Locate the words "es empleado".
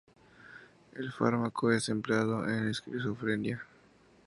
1.71-2.43